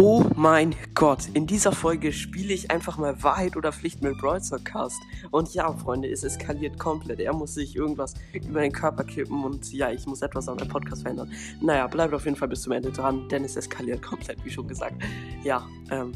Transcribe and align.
Oh 0.00 0.24
mein 0.36 0.76
Gott, 0.94 1.28
in 1.34 1.48
dieser 1.48 1.72
Folge 1.72 2.12
spiele 2.12 2.54
ich 2.54 2.70
einfach 2.70 2.98
mal 2.98 3.20
Wahrheit 3.24 3.56
oder 3.56 3.72
Pflicht 3.72 4.00
mit 4.00 4.16
Brawl 4.18 4.40
Cast. 4.62 5.00
Und 5.32 5.52
ja, 5.54 5.72
Freunde, 5.72 6.08
es 6.08 6.22
eskaliert 6.22 6.78
komplett. 6.78 7.18
Er 7.18 7.32
muss 7.32 7.54
sich 7.54 7.74
irgendwas 7.74 8.14
über 8.32 8.60
den 8.60 8.70
Körper 8.70 9.02
kippen 9.02 9.42
und 9.42 9.72
ja, 9.72 9.90
ich 9.90 10.06
muss 10.06 10.22
etwas 10.22 10.48
an 10.48 10.54
meinem 10.54 10.68
Podcast 10.68 11.02
verändern. 11.02 11.32
Naja, 11.60 11.88
bleibt 11.88 12.14
auf 12.14 12.26
jeden 12.26 12.36
Fall 12.36 12.46
bis 12.46 12.62
zum 12.62 12.74
Ende 12.74 12.92
dran, 12.92 13.28
denn 13.28 13.42
es 13.42 13.56
eskaliert 13.56 14.00
komplett, 14.08 14.44
wie 14.44 14.50
schon 14.50 14.68
gesagt. 14.68 15.02
Ja, 15.42 15.66
ähm, 15.90 16.12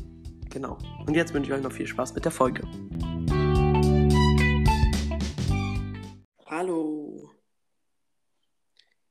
genau. 0.48 0.78
Und 1.04 1.16
jetzt 1.16 1.34
wünsche 1.34 1.50
ich 1.50 1.56
euch 1.56 1.64
noch 1.64 1.72
viel 1.72 1.88
Spaß 1.88 2.14
mit 2.14 2.24
der 2.24 2.30
Folge. 2.30 2.62
Hallo. 6.46 7.30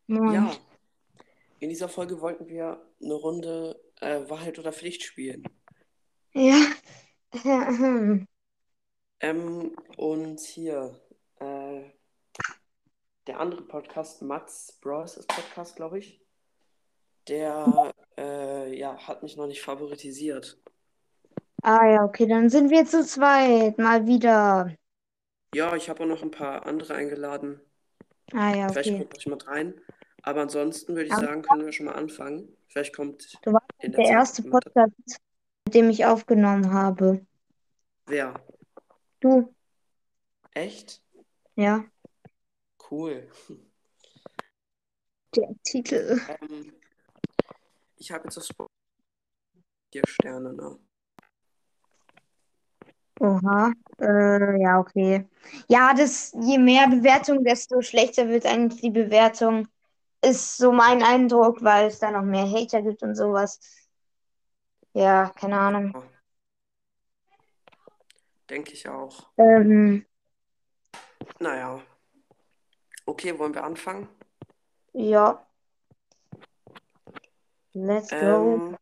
Moin. 0.08 0.34
Ja, 0.34 0.52
in 1.60 1.68
dieser 1.68 1.90
Folge 1.90 2.22
wollten 2.22 2.48
wir 2.48 2.82
eine 3.04 3.14
Runde 3.14 3.76
äh, 4.02 4.30
Wahrheit 4.30 4.60
oder 4.60 4.74
Pflicht 4.74 5.04
spielen. 5.04 5.44
Ja. 6.34 6.62
Hm. 7.34 8.28
Ähm, 9.24 9.76
und 9.98 10.40
hier, 10.40 11.00
äh, 11.40 11.84
der 13.28 13.40
andere 13.40 13.62
Podcast, 13.62 14.24
Mats 14.24 14.80
Bros. 14.82 15.16
ist 15.16 15.28
Podcast, 15.28 15.76
glaube 15.76 16.00
ich, 16.00 16.26
der, 17.28 17.94
äh, 18.18 18.76
ja, 18.76 18.98
hat 19.08 19.22
mich 19.22 19.38
noch 19.38 19.46
nicht 19.46 19.62
favoritisiert. 19.62 20.60
Ah 21.62 21.86
ja, 21.86 22.04
okay, 22.04 22.26
dann 22.26 22.50
sind 22.50 22.72
wir 22.72 22.86
zu 22.86 23.06
zweit 23.06 23.78
mal 23.78 24.08
wieder. 24.08 24.76
Ja, 25.54 25.76
ich 25.76 25.88
habe 25.88 26.04
auch 26.04 26.08
noch 26.08 26.24
ein 26.24 26.32
paar 26.32 26.66
andere 26.66 26.96
eingeladen. 26.96 27.62
Ah 28.34 28.56
ja, 28.56 28.70
Vielleicht 28.70 28.90
okay. 28.90 28.98
kommt 28.98 29.14
noch 29.14 29.24
jemand 29.24 29.48
rein. 29.48 29.82
Aber 30.24 30.42
ansonsten 30.42 30.96
würde 30.96 31.10
ich 31.10 31.16
sagen, 31.16 31.42
können 31.42 31.66
wir 31.66 31.72
schon 31.72 31.88
mal 31.88 31.96
anfangen. 31.96 32.56
Vielleicht 32.68 32.96
kommt 32.96 33.38
Du 33.44 33.54
warst 33.54 33.68
der 33.82 33.92
Zeit 33.94 34.08
erste 34.08 34.44
Podcast, 34.44 34.94
mit 35.66 35.74
dem 35.74 35.90
ich 35.90 36.06
aufgenommen 36.06 36.72
habe. 36.72 37.26
Wer? 38.06 38.34
Du, 39.20 39.54
Echt? 40.54 41.02
ja, 41.56 41.86
Cool. 42.90 43.28
der 45.36 45.56
Titel. 45.64 46.20
Ähm, 46.28 46.74
ich 47.98 48.12
habe 48.12 48.26
jetzt 48.26 48.36
das 48.38 48.50
vier 49.92 50.02
Sterne, 50.06 50.54
ne? 50.54 50.78
Oha. 53.20 53.72
Äh, 54.00 54.62
ja, 54.62 54.80
okay. 54.80 55.26
Ja, 55.68 55.94
das, 55.94 56.34
je 56.42 56.58
mehr 56.58 56.88
Bewertung, 56.90 57.44
desto 57.44 57.82
schlechter 57.82 58.28
wird 58.28 58.46
eigentlich 58.46 58.82
die 58.82 58.90
Bewertung. 58.90 59.68
Ist 60.24 60.58
so 60.58 60.72
mein 60.72 61.02
Eindruck, 61.02 61.64
weil 61.64 61.88
es 61.88 62.00
da 62.00 62.12
noch 62.12 62.22
mehr 62.22 62.50
Hater 62.50 62.82
gibt 62.82 63.02
und 63.02 63.16
sowas. 63.16 63.60
Ja, 64.94 65.30
keine 65.36 65.60
Ahnung. 65.60 65.96
Denke 68.50 68.74
ich 68.74 68.88
auch. 68.88 69.30
Ähm, 69.38 70.06
Naja. 71.40 71.82
Okay, 73.06 73.38
wollen 73.40 73.54
wir 73.54 73.64
anfangen? 73.64 74.08
ja. 74.94 75.46
Let's 77.74 78.10
go. 78.10 78.18
Ähm, 78.18 78.78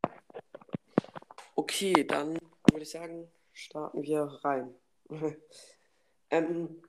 okay, 1.56 2.04
dann 2.06 2.40
würde 2.72 2.82
ich 2.82 2.90
sagen, 2.90 3.32
starten 3.54 4.02
wir 4.02 4.24
rein. 4.44 4.74
ähm, 6.32 6.82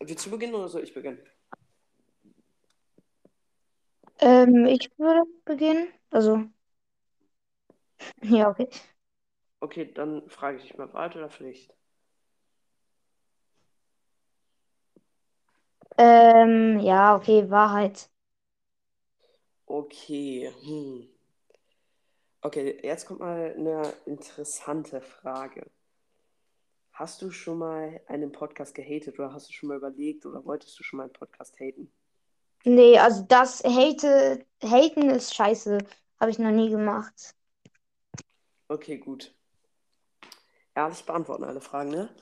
willst 0.00 0.26
du 0.26 0.30
beginnen 0.30 0.54
oder 0.54 0.68
soll 0.68 0.82
ich 0.82 0.92
beginnen? 0.92 1.22
Ähm, 4.20 4.66
ich 4.66 4.90
würde 4.98 5.24
beginnen. 5.44 5.88
Also, 6.10 6.44
ja, 8.22 8.48
okay. 8.48 8.68
Okay, 9.60 9.92
dann 9.92 10.28
frage 10.28 10.58
ich 10.58 10.62
dich 10.64 10.76
mal, 10.76 10.92
Wahrheit 10.92 11.16
oder 11.16 11.28
Pflicht? 11.30 11.74
Ähm, 15.98 16.80
ja, 16.80 17.14
okay, 17.16 17.48
Wahrheit. 17.50 18.10
Okay. 19.68 20.52
Hm. 20.62 21.08
Okay, 22.42 22.78
jetzt 22.82 23.06
kommt 23.06 23.20
mal 23.20 23.54
eine 23.56 23.92
interessante 24.06 25.00
Frage. 25.00 25.70
Hast 26.92 27.20
du 27.22 27.30
schon 27.30 27.58
mal 27.58 28.00
einen 28.06 28.30
Podcast 28.32 28.74
gehatet 28.74 29.18
oder 29.18 29.32
hast 29.32 29.48
du 29.48 29.52
schon 29.52 29.68
mal 29.70 29.78
überlegt 29.78 30.24
oder 30.26 30.44
wolltest 30.44 30.78
du 30.78 30.82
schon 30.84 30.98
mal 30.98 31.04
einen 31.04 31.12
Podcast 31.12 31.58
haten? 31.58 31.90
Nee, 32.64 32.98
also 32.98 33.22
das 33.22 33.64
Hate, 33.64 34.44
Haten 34.62 35.08
ist 35.10 35.34
scheiße. 35.34 35.78
Habe 36.20 36.30
ich 36.30 36.38
noch 36.38 36.50
nie 36.50 36.68
gemacht. 36.68 37.34
Okay, 38.68 38.98
gut. 38.98 39.34
Ehrlich 40.74 41.04
beantworten 41.04 41.44
alle 41.44 41.60
Fragen, 41.60 41.90
ne? 41.90 42.14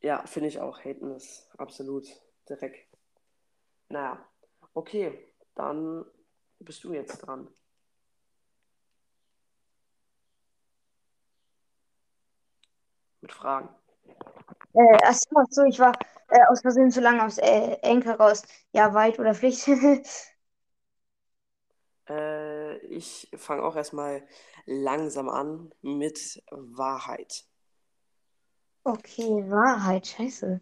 Ja, 0.00 0.26
finde 0.26 0.48
ich 0.48 0.60
auch. 0.60 0.84
Haten 0.84 1.14
ist 1.14 1.48
absolut 1.56 2.06
direkt. 2.48 2.86
Naja, 3.88 4.24
okay, 4.74 5.32
dann 5.54 6.04
bist 6.58 6.82
du 6.84 6.92
jetzt 6.92 7.18
dran. 7.18 7.48
Mit 13.20 13.32
Fragen. 13.32 13.68
Äh, 14.76 14.98
ach 15.04 15.14
so, 15.14 15.36
ach 15.36 15.46
so, 15.50 15.62
ich 15.64 15.78
war 15.80 15.92
äh, 16.28 16.38
aus 16.50 16.60
Versehen 16.60 16.90
zu 16.90 17.00
lange 17.00 17.24
aus 17.24 17.38
äh, 17.38 17.76
Enker 17.82 18.16
raus. 18.18 18.42
Ja, 18.72 18.92
Weit 18.94 19.18
oder 19.18 19.34
Pflicht? 19.34 19.66
Äh, 22.08 22.78
ich 22.86 23.28
fange 23.36 23.62
auch 23.64 23.76
erstmal 23.76 24.26
langsam 24.64 25.28
an 25.28 25.72
mit 25.82 26.42
Wahrheit. 26.50 27.44
Okay, 28.84 29.24
Wahrheit, 29.50 30.06
scheiße. 30.06 30.60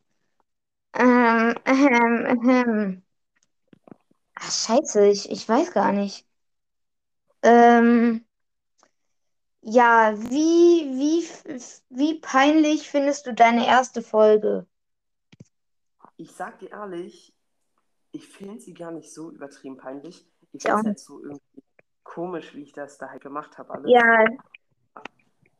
Ähm, 0.94 1.54
ähm, 1.66 2.48
ähm. 2.48 3.02
Ach, 4.36 4.50
scheiße, 4.52 5.08
ich, 5.08 5.28
ich 5.30 5.48
weiß 5.48 5.72
gar 5.72 5.92
nicht. 5.92 6.24
Ähm, 7.42 8.24
ja, 9.66 10.14
wie, 10.18 10.90
wie, 10.94 11.58
wie 11.90 12.20
peinlich 12.20 12.88
findest 12.90 13.26
du 13.26 13.34
deine 13.34 13.66
erste 13.66 14.02
Folge? 14.02 14.66
Ich 16.16 16.30
sag 16.32 16.58
dir 16.58 16.70
ehrlich, 16.70 17.34
ich 18.12 18.28
finde 18.28 18.60
sie 18.60 18.74
gar 18.74 18.92
nicht 18.92 19.12
so 19.12 19.30
übertrieben 19.30 19.76
peinlich. 19.76 20.26
Ich 20.52 20.62
finde 20.62 20.78
es 20.80 20.86
halt 20.86 20.98
so 21.00 21.20
irgendwie 21.22 21.62
komisch, 22.04 22.54
wie 22.54 22.62
ich 22.62 22.72
das 22.72 22.98
da 22.98 23.08
halt 23.10 23.22
gemacht 23.22 23.58
habe 23.58 23.72
alles. 23.74 23.90
Ja, 23.90 24.24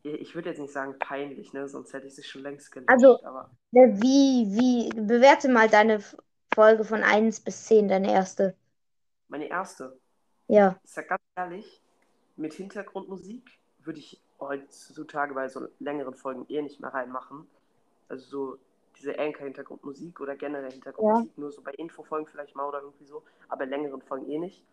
Ich 0.03 0.35
würde 0.35 0.49
jetzt 0.49 0.59
nicht 0.59 0.71
sagen 0.71 0.97
peinlich, 0.99 1.51
ne? 1.53 1.67
Sonst 1.67 1.91
hätte 1.91 2.05
ich 2.07 2.15
sie 2.15 2.23
schon 2.23 2.43
längst 2.43 2.71
gelöscht. 2.71 2.89
Also- 2.89 3.19
Aber 3.25 3.49
Ne, 3.71 3.99
Wie, 4.01 4.47
wie, 4.55 4.89
bewerte 5.01 5.49
mal 5.49 5.67
deine 5.67 6.01
Folge 6.53 6.85
von 6.85 7.03
1 7.03 7.41
bis 7.41 7.65
10, 7.65 7.87
deine 7.89 8.13
erste. 8.13 8.55
meine 9.27 9.47
erste, 9.49 9.99
Ja. 10.47 10.79
ich 10.83 10.91
sag 10.91 11.09
ganz 11.09 11.21
ehrlich, 11.35 11.81
mit 12.37 12.53
Hintergrundmusik 12.53 13.49
würde 13.85 13.99
ich 13.99 14.21
heutzutage 14.39 15.33
bei 15.33 15.47
so 15.47 15.67
längeren 15.79 16.13
Folgen 16.13 16.45
eh 16.49 16.61
nicht 16.61 16.79
mehr 16.79 16.93
reinmachen. 16.93 17.47
Also 18.09 18.25
so 18.27 18.57
diese 18.97 19.17
Anchor-Hintergrundmusik 19.19 20.19
oder 20.21 20.35
generell 20.35 20.71
Hintergrundmusik, 20.71 21.37
nur 21.37 21.51
so 21.51 21.61
bei 21.61 21.71
Infofolgen 21.71 22.27
vielleicht 22.27 22.55
mal 22.55 22.67
oder 22.67 22.81
irgendwie 22.81 23.05
so, 23.05 23.23
aber 23.49 23.65
längeren 23.65 24.01
Folgen 24.01 24.29
eh 24.29 24.39
nicht. 24.39 24.63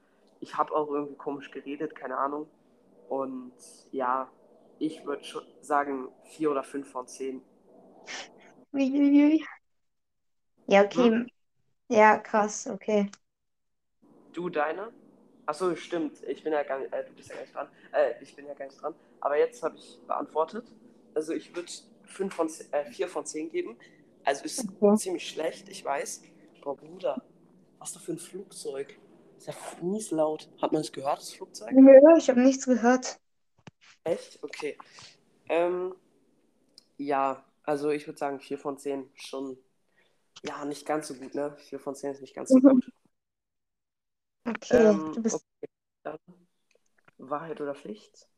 Ich 0.40 0.56
habe 0.56 0.74
auch 0.74 0.88
irgendwie 0.88 1.16
komisch 1.16 1.50
geredet, 1.50 1.94
keine 1.94 2.16
Ahnung. 2.18 2.48
Und 3.08 3.52
ja, 3.90 4.30
ich 4.78 5.04
würde 5.04 5.24
schon 5.24 5.44
sagen 5.60 6.08
4 6.24 6.50
oder 6.50 6.62
5 6.62 6.90
von 6.90 7.06
10. 7.06 7.42
Uiuiui. 8.72 9.44
Ja, 10.66 10.84
okay. 10.84 11.26
Ja, 11.88 12.16
krass, 12.18 12.66
okay. 12.66 13.10
Du 14.32 14.48
deine? 14.48 14.92
Achso, 15.46 15.74
stimmt. 15.76 16.22
Ich 16.24 16.42
bin 16.44 16.52
ja 16.52 16.62
gar 16.62 16.78
nicht, 16.78 16.92
äh, 16.92 17.04
du 17.04 17.12
bist 17.14 17.28
ja 17.28 17.34
gar 17.34 17.42
nicht 17.42 17.54
dran. 17.54 17.68
Äh, 17.92 18.22
ich 18.22 18.34
bin 18.36 18.46
ja 18.46 18.54
gar 18.54 18.66
nicht 18.66 18.80
dran. 18.80 18.94
Aber 19.20 19.36
jetzt 19.38 19.62
habe 19.62 19.76
ich 19.76 19.98
beantwortet. 20.06 20.66
Also 21.14 21.32
ich 21.32 21.54
würde 21.54 21.70
5 22.04 22.34
von 22.34 22.48
10, 22.48 22.72
äh, 22.72 22.84
4 22.84 23.08
von 23.08 23.26
10 23.26 23.50
geben. 23.50 23.76
Also 24.24 24.44
ist 24.44 24.60
Okay. 24.80 24.96
ziemlich 24.96 25.28
schlecht, 25.28 25.68
ich 25.68 25.84
weiß. 25.84 26.22
Boah, 26.62 26.76
Bruder, 26.76 27.22
was 27.78 27.92
doch 27.92 28.00
für 28.00 28.12
ein 28.12 28.18
Flugzeug? 28.18 28.98
Ist 29.36 29.48
ja 29.48 29.54
mies 29.82 30.12
laut. 30.12 30.48
Hat 30.60 30.70
man 30.72 30.80
es 30.82 30.92
gehört, 30.92 31.18
das 31.18 31.32
Flugzeug? 31.32 31.72
Nö, 31.72 31.98
ich 32.16 32.30
habe 32.30 32.40
nichts 32.40 32.64
gehört. 32.64 33.18
Echt? 34.04 34.38
Okay. 34.42 34.78
Ähm, 35.48 35.94
ja, 36.98 37.44
also 37.64 37.90
ich 37.90 38.06
würde 38.06 38.18
sagen 38.18 38.38
4 38.38 38.58
von 38.58 38.78
10 38.78 39.10
schon. 39.14 39.58
Ja, 40.44 40.64
nicht 40.64 40.86
ganz 40.86 41.08
so 41.08 41.14
gut, 41.14 41.34
ne? 41.34 41.56
4 41.58 41.80
von 41.80 41.94
10 41.96 42.12
ist 42.12 42.20
nicht 42.20 42.34
ganz 42.34 42.50
so 42.50 42.58
Mhm. 42.58 42.62
gut. 42.62 42.92
Okay, 44.46 44.78
Ähm, 44.78 45.12
du 45.14 45.22
bist. 45.22 45.44
okay. 46.04 46.18
Wahrheit 47.18 47.60
oder 47.60 47.74
Pflicht? 47.74 48.28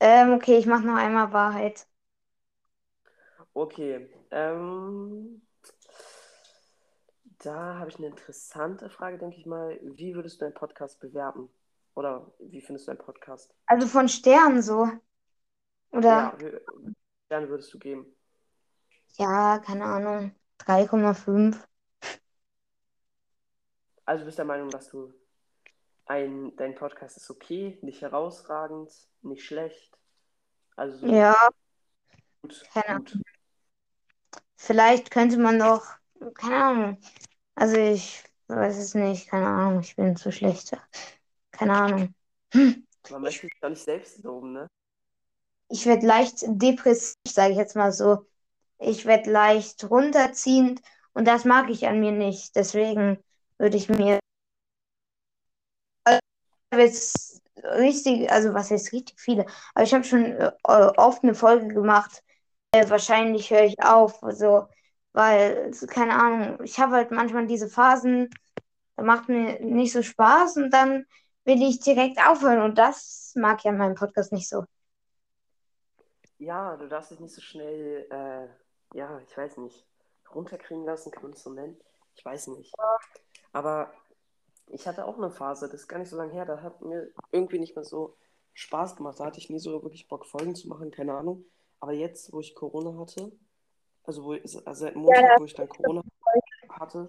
Ähm, 0.00 0.32
okay, 0.32 0.58
ich 0.58 0.66
mache 0.66 0.86
noch 0.86 0.96
einmal 0.96 1.32
Wahrheit. 1.32 1.86
Okay, 3.54 4.08
ähm, 4.30 5.42
da 7.42 7.78
habe 7.78 7.90
ich 7.90 7.96
eine 7.96 8.08
interessante 8.08 8.90
Frage, 8.90 9.18
denke 9.18 9.36
ich 9.36 9.46
mal. 9.46 9.78
Wie 9.82 10.14
würdest 10.14 10.40
du 10.40 10.44
deinen 10.44 10.54
Podcast 10.54 11.00
bewerben? 11.00 11.48
Oder 11.94 12.30
wie 12.38 12.60
findest 12.60 12.86
du 12.86 12.92
deinen 12.92 13.04
Podcast? 13.04 13.54
Also 13.66 13.86
von 13.86 14.08
Sternen 14.08 14.62
so. 14.62 14.88
Oder? 15.92 16.32
Ja, 16.32 16.36
wie 16.38 16.94
Sterne 17.26 17.48
würdest 17.48 17.72
du 17.74 17.78
geben? 17.78 18.06
Ja, 19.18 19.58
keine 19.60 19.84
Ahnung. 19.84 20.34
3,5. 20.58 21.66
Also 24.10 24.22
du 24.22 24.26
bist 24.26 24.38
der 24.38 24.44
Meinung, 24.44 24.70
dass 24.70 24.88
du 24.88 25.14
ein, 26.06 26.52
dein 26.56 26.74
Podcast 26.74 27.16
ist 27.16 27.30
okay, 27.30 27.78
nicht 27.80 28.02
herausragend, 28.02 28.90
nicht 29.22 29.44
schlecht. 29.44 29.96
Also 30.74 30.98
so 30.98 31.06
Ja, 31.06 31.36
gut, 32.42 32.60
keine 32.74 32.98
gut. 32.98 33.16
Vielleicht 34.56 35.12
könnte 35.12 35.38
man 35.38 35.58
noch, 35.58 35.84
keine 36.34 36.56
Ahnung. 36.56 36.98
Also 37.54 37.76
ich 37.76 38.24
weiß 38.48 38.78
es 38.78 38.96
nicht, 38.96 39.28
keine 39.28 39.46
Ahnung. 39.46 39.78
Ich 39.78 39.94
bin 39.94 40.16
zu 40.16 40.32
schlecht. 40.32 40.76
Keine 41.52 41.74
Ahnung. 41.74 42.14
Hm. 42.52 42.84
Man 43.10 43.22
möchte 43.22 43.42
sich 43.42 43.60
doch 43.60 43.68
nicht 43.68 43.84
selbst 43.84 44.24
loben, 44.24 44.54
ne? 44.54 44.66
Ich 45.68 45.86
werde 45.86 46.04
leicht 46.04 46.42
depressiv, 46.48 47.14
sage 47.28 47.52
ich 47.52 47.58
jetzt 47.58 47.76
mal 47.76 47.92
so. 47.92 48.26
Ich 48.80 49.06
werde 49.06 49.30
leicht 49.30 49.88
runterziehend 49.88 50.82
und 51.12 51.28
das 51.28 51.44
mag 51.44 51.70
ich 51.70 51.86
an 51.86 52.00
mir 52.00 52.10
nicht. 52.10 52.56
Deswegen 52.56 53.22
würde 53.60 53.76
ich 53.76 53.88
mir 53.88 54.18
jetzt 56.74 57.30
richtig, 57.62 58.30
also 58.30 58.54
was 58.54 58.70
heißt 58.70 58.92
richtig 58.92 59.20
viele, 59.20 59.44
aber 59.74 59.84
ich 59.84 59.92
habe 59.92 60.04
schon 60.04 60.24
äh, 60.24 60.52
oft 60.62 61.22
eine 61.22 61.34
Folge 61.34 61.68
gemacht. 61.68 62.22
Äh, 62.72 62.88
wahrscheinlich 62.88 63.50
höre 63.50 63.64
ich 63.64 63.82
auf, 63.82 64.22
also, 64.22 64.68
weil, 65.12 65.72
keine 65.88 66.14
Ahnung, 66.14 66.62
ich 66.62 66.78
habe 66.78 66.94
halt 66.94 67.10
manchmal 67.10 67.46
diese 67.46 67.68
Phasen, 67.68 68.30
da 68.96 69.02
macht 69.02 69.28
mir 69.28 69.60
nicht 69.60 69.92
so 69.92 70.02
Spaß 70.02 70.56
und 70.56 70.70
dann 70.70 71.04
will 71.44 71.62
ich 71.62 71.80
direkt 71.80 72.18
aufhören 72.24 72.62
und 72.62 72.78
das 72.78 73.32
mag 73.34 73.64
an 73.66 73.76
meinem 73.76 73.94
Podcast 73.94 74.32
nicht 74.32 74.48
so. 74.48 74.64
Ja, 76.38 76.76
du 76.76 76.88
darfst 76.88 77.10
dich 77.10 77.20
nicht 77.20 77.34
so 77.34 77.42
schnell, 77.42 78.06
äh, 78.10 78.96
ja, 78.96 79.20
ich 79.20 79.36
weiß 79.36 79.58
nicht, 79.58 79.84
runterkriegen 80.34 80.84
lassen, 80.84 81.10
kann 81.10 81.24
man 81.24 81.32
das 81.32 81.42
so 81.42 81.50
nennen? 81.52 81.76
Ich 82.14 82.24
weiß 82.24 82.46
nicht. 82.48 82.72
Aber 83.52 83.92
ich 84.66 84.86
hatte 84.86 85.04
auch 85.04 85.16
eine 85.16 85.30
Phase, 85.30 85.66
das 85.68 85.82
ist 85.82 85.88
gar 85.88 85.98
nicht 85.98 86.08
so 86.08 86.16
lange 86.16 86.32
her, 86.32 86.44
da 86.44 86.62
hat 86.62 86.80
mir 86.82 87.10
irgendwie 87.32 87.58
nicht 87.58 87.74
mehr 87.74 87.84
so 87.84 88.16
Spaß 88.54 88.96
gemacht. 88.96 89.18
Da 89.18 89.26
hatte 89.26 89.38
ich 89.38 89.50
nie 89.50 89.58
so 89.58 89.82
wirklich 89.82 90.08
Bock, 90.08 90.26
Folgen 90.26 90.54
zu 90.54 90.68
machen, 90.68 90.90
keine 90.90 91.14
Ahnung. 91.14 91.44
Aber 91.80 91.92
jetzt, 91.92 92.32
wo 92.32 92.40
ich 92.40 92.54
Corona 92.54 92.98
hatte, 92.98 93.32
also, 94.04 94.24
wo, 94.24 94.32
also 94.32 94.60
seit 94.72 94.96
Montag, 94.96 95.22
Ja, 95.22 95.36
wo 95.38 95.44
ich 95.44 95.54
dann 95.54 95.68
Corona 95.68 96.02
hatte, 96.68 97.08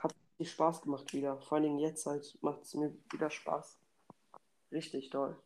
hat 0.00 0.14
es 0.38 0.50
Spaß 0.50 0.82
gemacht 0.82 1.12
wieder. 1.12 1.40
Vor 1.40 1.56
allen 1.56 1.64
Dingen 1.64 1.78
jetzt 1.78 2.06
halt 2.06 2.36
macht 2.40 2.62
es 2.62 2.74
mir 2.74 2.96
wieder 3.10 3.30
Spaß. 3.30 3.78
Richtig 4.72 5.10
toll. 5.10 5.36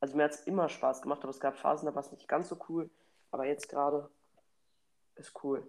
Also 0.00 0.16
mir 0.16 0.24
hat 0.24 0.32
es 0.32 0.42
immer 0.42 0.68
Spaß 0.68 1.02
gemacht, 1.02 1.22
aber 1.22 1.30
es 1.30 1.40
gab 1.40 1.56
Phasen, 1.56 1.86
da 1.86 1.94
war 1.94 2.02
es 2.02 2.12
nicht 2.12 2.28
ganz 2.28 2.48
so 2.48 2.56
cool. 2.68 2.90
Aber 3.30 3.46
jetzt 3.46 3.68
gerade 3.68 4.08
ist 5.16 5.32
cool. 5.42 5.66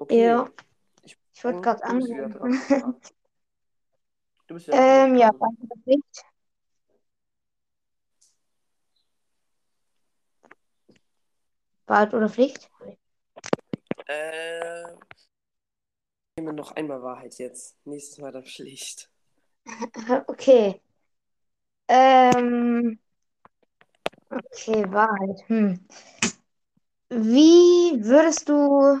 Okay, 0.00 0.24
Ja, 0.24 0.48
ich 1.04 1.16
ich 1.32 1.44
wollte 1.44 1.60
gerade 1.60 1.84
anrufen. 1.84 3.00
Du 4.46 4.54
bist 4.54 4.66
dran, 4.68 4.78
Ähm, 4.80 5.16
ja, 5.16 5.28
Frage. 5.28 5.40
Wahrheit 5.40 5.58
oder 5.62 5.76
Pflicht. 5.84 6.24
Wahrheit 11.86 12.14
oder 12.14 12.28
Pflicht? 12.28 12.70
Äh, 14.06 14.84
nehmen 16.36 16.56
noch 16.56 16.72
einmal 16.72 17.02
Wahrheit 17.02 17.38
jetzt. 17.38 17.76
Nächstes 17.84 18.18
Mal 18.18 18.32
dann 18.32 18.44
Pflicht. 18.44 19.10
Okay. 20.28 20.80
Ähm, 21.88 22.98
okay, 24.30 24.84
Wahrheit. 24.90 25.48
Hm. 25.48 25.86
Wie 27.10 28.02
würdest 28.04 28.48
du, 28.48 29.00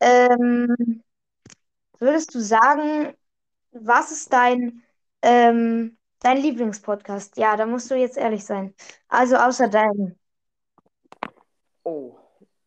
ähm, 0.00 1.02
würdest 1.98 2.34
du 2.34 2.40
sagen, 2.40 3.14
was 3.72 4.12
ist 4.12 4.32
dein, 4.32 4.82
ähm, 5.22 5.98
dein 6.20 6.38
Lieblingspodcast? 6.38 7.36
Ja, 7.38 7.56
da 7.56 7.66
musst 7.66 7.90
du 7.90 7.96
jetzt 7.96 8.16
ehrlich 8.18 8.44
sein. 8.44 8.74
Also 9.08 9.36
außer 9.36 9.68
deinem. 9.68 10.18
Oh, 11.84 12.18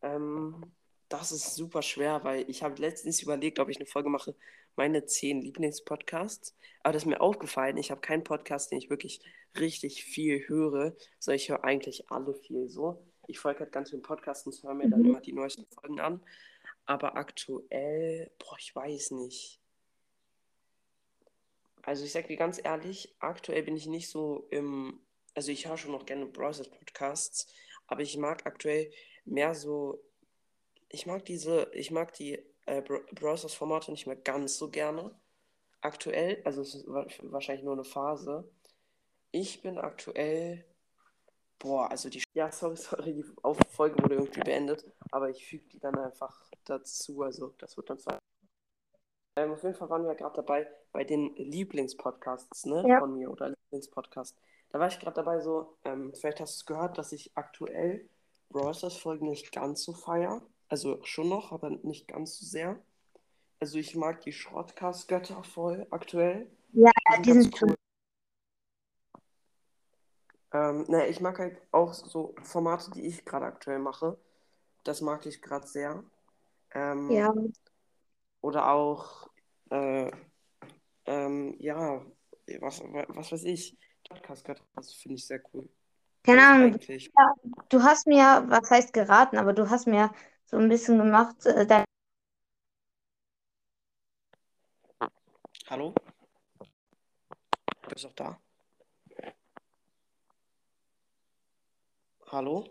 ähm, 0.02 0.72
das 1.08 1.32
ist 1.32 1.54
super 1.54 1.82
schwer, 1.82 2.24
weil 2.24 2.48
ich 2.50 2.62
habe 2.62 2.80
letztens 2.80 3.22
überlegt, 3.22 3.58
ob 3.58 3.68
ich 3.68 3.76
eine 3.76 3.86
Folge 3.86 4.08
mache, 4.08 4.34
meine 4.76 5.04
zehn 5.06 5.40
Lieblingspodcasts. 5.42 6.56
Aber 6.82 6.92
das 6.92 7.02
ist 7.02 7.06
mir 7.08 7.20
aufgefallen, 7.20 7.76
ich 7.76 7.90
habe 7.90 8.00
keinen 8.00 8.24
Podcast, 8.24 8.70
den 8.72 8.78
ich 8.78 8.90
wirklich 8.90 9.20
richtig 9.58 10.04
viel 10.04 10.48
höre, 10.48 10.94
sondern 11.18 11.36
ich 11.36 11.50
höre 11.50 11.64
eigentlich 11.64 12.10
alle 12.10 12.34
viel 12.34 12.68
so. 12.68 13.06
Ich 13.26 13.38
folge 13.38 13.60
halt 13.60 13.72
ganz 13.72 13.90
vielen 13.90 14.02
Podcasts 14.02 14.46
und 14.46 14.62
höre 14.64 14.74
mir 14.74 14.88
dann 14.88 15.02
Mhm. 15.02 15.06
immer 15.06 15.20
die 15.20 15.32
neuesten 15.32 15.66
Folgen 15.66 16.00
an. 16.00 16.22
Aber 16.86 17.16
aktuell, 17.16 18.30
boah, 18.38 18.56
ich 18.58 18.74
weiß 18.74 19.12
nicht. 19.12 19.60
Also 21.82 22.04
ich 22.04 22.12
sag 22.12 22.28
dir 22.28 22.36
ganz 22.36 22.60
ehrlich, 22.62 23.14
aktuell 23.18 23.62
bin 23.64 23.76
ich 23.76 23.86
nicht 23.86 24.08
so 24.08 24.46
im, 24.50 25.00
also 25.34 25.50
ich 25.50 25.66
höre 25.66 25.76
schon 25.78 25.92
noch 25.92 26.06
gerne 26.06 26.26
Browsers 26.26 26.68
Podcasts, 26.70 27.46
aber 27.86 28.02
ich 28.02 28.16
mag 28.16 28.46
aktuell 28.46 28.90
mehr 29.24 29.54
so, 29.54 30.00
ich 30.88 31.06
mag 31.06 31.24
diese, 31.24 31.70
ich 31.74 31.90
mag 31.90 32.12
die 32.14 32.34
äh, 32.66 32.82
Bro- 32.82 33.04
Browsers 33.12 33.54
Formate 33.54 33.90
nicht 33.92 34.06
mehr 34.06 34.16
ganz 34.16 34.58
so 34.58 34.70
gerne. 34.70 35.14
Aktuell, 35.80 36.42
also 36.44 36.62
es 36.62 36.74
ist 36.74 36.86
wa- 36.88 37.06
wahrscheinlich 37.24 37.64
nur 37.64 37.74
eine 37.74 37.84
Phase. 37.84 38.48
Ich 39.32 39.62
bin 39.62 39.78
aktuell, 39.78 40.64
boah, 41.62 41.88
also 41.90 42.08
die, 42.10 42.22
ja, 42.34 42.50
sorry, 42.50 42.76
sorry, 42.76 43.14
die 43.14 43.24
Folge 43.70 44.02
wurde 44.02 44.16
irgendwie 44.16 44.40
beendet, 44.40 44.84
aber 45.10 45.30
ich 45.30 45.46
füge 45.46 45.64
die 45.68 45.78
dann 45.78 45.96
einfach 45.98 46.50
dazu, 46.64 47.22
also 47.22 47.54
das 47.58 47.76
wird 47.76 47.88
dann 47.88 47.98
zwar 47.98 48.18
ähm, 49.36 49.52
auf 49.52 49.62
jeden 49.62 49.74
Fall 49.74 49.88
waren 49.88 50.04
wir 50.04 50.14
gerade 50.14 50.36
dabei 50.36 50.68
bei 50.92 51.04
den 51.04 51.34
Lieblingspodcasts, 51.36 52.66
ne, 52.66 52.84
Ja. 52.86 52.98
von 52.98 53.14
mir 53.14 53.30
oder 53.30 53.48
Lieblingspodcast. 53.48 54.36
Da 54.70 54.78
war 54.78 54.88
ich 54.88 54.98
gerade 54.98 55.14
dabei 55.16 55.40
so, 55.40 55.78
ähm, 55.84 56.12
vielleicht 56.14 56.40
hast 56.40 56.54
du 56.54 56.60
es 56.60 56.66
gehört, 56.66 56.98
dass 56.98 57.12
ich 57.12 57.30
aktuell 57.34 58.08
Brawl 58.50 58.74
Stars 58.74 58.98
Folgen 58.98 59.28
nicht 59.30 59.50
ganz 59.52 59.84
so 59.84 59.94
feier. 59.94 60.42
Also 60.68 61.02
schon 61.04 61.28
noch, 61.30 61.52
aber 61.52 61.70
nicht 61.70 62.08
ganz 62.08 62.38
so 62.38 62.44
sehr. 62.46 62.78
Also 63.60 63.78
ich 63.78 63.94
mag 63.96 64.20
die 64.22 64.32
Shortcast-Götter 64.32 65.42
voll 65.44 65.86
aktuell. 65.90 66.50
Ja, 66.72 66.90
Die 67.18 67.22
die 67.22 67.32
sind 67.32 67.62
cool. 67.62 67.74
Ähm, 70.52 70.84
ne, 70.88 71.06
ich 71.06 71.20
mag 71.20 71.38
halt 71.38 71.60
auch 71.72 71.94
so 71.94 72.34
Formate, 72.42 72.90
die 72.90 73.02
ich 73.06 73.24
gerade 73.24 73.46
aktuell 73.46 73.78
mache. 73.78 74.18
Das 74.84 75.00
mag 75.00 75.24
ich 75.26 75.40
gerade 75.40 75.66
sehr. 75.66 76.04
Ähm, 76.74 77.10
Ja, 77.10 77.32
Oder 78.40 78.70
auch, 78.70 79.30
äh, 79.70 80.10
ähm, 81.06 81.56
ja, 81.58 82.04
was, 82.60 82.80
was 82.80 83.32
weiß 83.32 83.44
ich, 83.44 83.76
Podcast 84.08 84.44
gehört, 84.44 84.62
das 84.74 84.92
finde 84.92 85.14
ich 85.14 85.26
sehr 85.26 85.40
cool. 85.52 85.68
keine 86.24 86.46
Ahnung. 86.46 86.78
Ja, 86.88 87.34
du 87.68 87.82
hast 87.82 88.06
mir, 88.06 88.44
was 88.48 88.70
heißt 88.70 88.92
geraten, 88.92 89.38
aber 89.38 89.52
du 89.52 89.70
hast 89.70 89.86
mir 89.86 90.10
so 90.44 90.56
ein 90.58 90.68
bisschen 90.68 90.98
gemacht, 90.98 91.46
äh, 91.46 91.66
dein 91.66 91.84
hallo? 95.68 95.94
Bist 97.88 98.04
du 98.04 98.08
auch 98.08 98.12
da? 98.14 98.38
Hallo? 102.32 102.64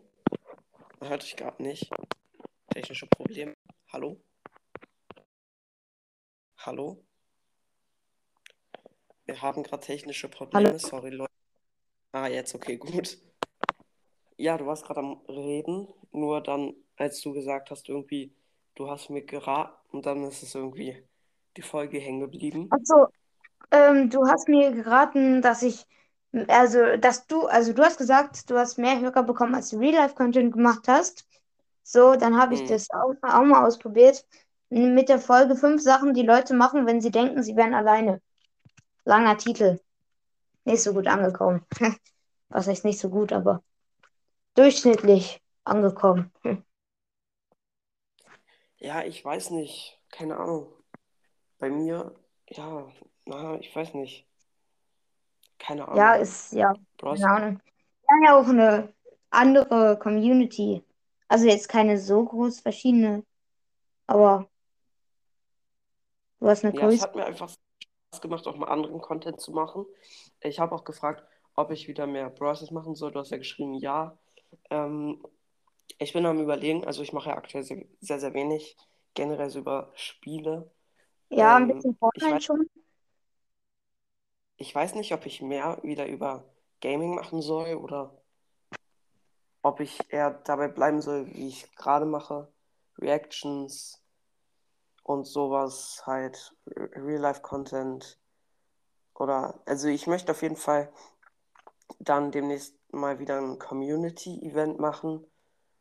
Man 0.99 1.11
hört 1.11 1.21
dich 1.21 1.35
gerade 1.35 1.61
nicht. 1.61 1.87
Technische 2.73 3.05
Probleme. 3.05 3.53
Hallo? 3.93 4.19
Hallo? 6.57 7.05
Wir 9.25 9.39
haben 9.39 9.61
gerade 9.61 9.85
technische 9.85 10.29
Probleme. 10.29 10.79
Sorry, 10.79 11.11
Leute. 11.11 11.31
Ah, 12.11 12.25
jetzt, 12.25 12.55
okay, 12.55 12.77
gut. 12.77 13.19
Ja, 14.35 14.57
du 14.57 14.65
warst 14.65 14.83
gerade 14.83 15.01
am 15.01 15.21
Reden, 15.29 15.87
nur 16.11 16.41
dann, 16.41 16.73
als 16.95 17.21
du 17.21 17.31
gesagt 17.31 17.69
hast, 17.69 17.87
irgendwie, 17.87 18.33
du 18.73 18.89
hast 18.89 19.11
mir 19.11 19.23
geraten 19.23 19.77
und 19.91 20.07
dann 20.07 20.23
ist 20.23 20.41
es 20.41 20.55
irgendwie 20.55 21.07
die 21.55 21.61
Folge 21.61 21.99
hängen 21.99 22.21
geblieben. 22.21 22.67
Achso, 22.71 23.09
ähm, 23.69 24.09
du 24.09 24.25
hast 24.27 24.47
mir 24.47 24.71
geraten, 24.71 25.43
dass 25.43 25.61
ich, 25.61 25.85
also, 26.47 26.97
dass 26.97 27.27
du, 27.27 27.47
also 27.47 27.73
du 27.73 27.83
hast 27.83 27.97
gesagt, 27.97 28.49
du 28.49 28.57
hast 28.57 28.77
mehr 28.77 28.99
Hörer 28.99 29.23
bekommen, 29.23 29.55
als 29.55 29.69
du 29.69 29.77
Real-Life-Content 29.79 30.53
gemacht 30.53 30.87
hast. 30.87 31.25
So, 31.83 32.15
dann 32.15 32.37
habe 32.39 32.53
ich 32.55 32.63
Hm. 32.63 32.65
das 32.65 32.89
auch, 32.91 33.13
auch 33.23 33.43
mal 33.43 33.65
ausprobiert. 33.65 34.25
Mit 34.69 35.09
der 35.09 35.19
Folge 35.19 35.55
fünf 35.55 35.81
Sachen, 35.81 36.13
die 36.13 36.23
Leute 36.23 36.53
machen, 36.53 36.85
wenn 36.87 37.01
sie 37.01 37.11
denken, 37.11 37.43
sie 37.43 37.55
wären 37.57 37.73
alleine. 37.73 38.21
Langer 39.05 39.37
Titel. 39.37 39.79
Nicht 40.65 40.83
so 40.83 40.93
gut 40.93 41.07
angekommen. 41.07 41.65
Was 42.49 42.67
heißt 42.67 42.85
nicht 42.85 42.99
so 42.99 43.09
gut, 43.09 43.33
aber 43.33 43.63
durchschnittlich 44.55 45.41
angekommen. 45.65 46.31
Ja, 48.79 49.03
ich 49.03 49.23
weiß 49.23 49.51
nicht, 49.51 49.97
keine 50.09 50.35
Ahnung. 50.37 50.67
bei 51.59 51.69
mir, 51.71 52.15
ja, 52.49 52.91
na, 53.25 53.59
ich 53.59 53.75
weiß 53.75 53.93
nicht. 53.95 54.27
Keine 55.61 55.87
Ja, 55.91 56.15
Ahnung. 56.15 56.15
ist 56.15 56.53
ja, 56.53 56.73
keine 56.99 57.27
Ahnung. 57.29 57.61
Wir 58.07 58.09
haben 58.09 58.23
ja 58.25 58.35
auch 58.39 58.47
eine 58.47 58.93
andere 59.29 59.97
Community. 59.99 60.83
Also 61.27 61.45
jetzt 61.47 61.69
keine 61.69 61.97
so 61.99 62.25
groß 62.25 62.61
verschiedene, 62.61 63.23
aber 64.07 64.49
du 66.39 66.47
hast 66.47 66.63
eine 66.65 66.73
ja, 66.73 66.87
es 66.87 66.89
größere. 66.89 67.01
hat 67.01 67.15
mir 67.15 67.25
einfach 67.25 67.49
Spaß 67.49 68.21
gemacht, 68.21 68.47
auch 68.47 68.57
mal 68.57 68.67
anderen 68.69 69.01
Content 69.01 69.41
zu 69.41 69.51
machen. 69.51 69.85
Ich 70.41 70.59
habe 70.59 70.75
auch 70.75 70.83
gefragt, 70.83 71.23
ob 71.55 71.71
ich 71.71 71.87
wieder 71.87 72.07
mehr 72.07 72.29
Bros 72.29 72.71
machen 72.71 72.95
soll. 72.95 73.11
Du 73.11 73.19
hast 73.19 73.31
ja 73.31 73.37
geschrieben, 73.37 73.75
ja. 73.75 74.17
Ähm, 74.69 75.23
ich 75.99 76.13
bin 76.13 76.25
am 76.25 76.39
überlegen, 76.41 76.85
also 76.85 77.03
ich 77.03 77.13
mache 77.13 77.29
ja 77.29 77.37
aktuell 77.37 77.63
sehr, 77.63 77.85
sehr, 78.01 78.19
sehr 78.19 78.33
wenig, 78.33 78.77
generell 79.15 79.49
so 79.49 79.59
über 79.59 79.91
Spiele. 79.95 80.71
Ja, 81.29 81.55
ein 81.55 81.67
Ähm, 81.67 81.69
bisschen 81.69 81.97
ich 82.13 82.29
weiß, 82.29 82.39
Fortnite 82.39 82.45
schon. 82.45 82.69
Ich 84.61 84.75
weiß 84.75 84.93
nicht, 84.93 85.11
ob 85.11 85.25
ich 85.25 85.41
mehr 85.41 85.79
wieder 85.81 86.07
über 86.07 86.45
Gaming 86.81 87.15
machen 87.15 87.41
soll 87.41 87.73
oder 87.75 88.15
ob 89.63 89.79
ich 89.79 89.99
eher 90.13 90.31
dabei 90.31 90.67
bleiben 90.67 91.01
soll, 91.01 91.25
wie 91.33 91.47
ich 91.47 91.75
gerade 91.75 92.05
mache. 92.05 92.47
Reactions 92.99 93.99
und 95.03 95.25
sowas, 95.25 96.03
halt 96.05 96.55
Real-Life-Content. 96.67 98.19
Oder, 99.15 99.59
also 99.65 99.87
ich 99.87 100.05
möchte 100.05 100.31
auf 100.31 100.43
jeden 100.43 100.55
Fall 100.55 100.93
dann 101.99 102.31
demnächst 102.31 102.75
mal 102.91 103.17
wieder 103.17 103.39
ein 103.39 103.57
Community-Event 103.57 104.79
machen. 104.79 105.25